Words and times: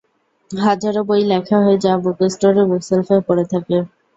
হাজারো 0.51 1.01
বই 1.09 1.21
লেখা 1.31 1.57
হয়, 1.63 1.77
যা 1.79 1.93
বুকস্টোরের 2.03 2.65
বুকসেল্ফে 2.71 3.15
পড়ে 3.27 3.45
থাকে! 3.51 3.77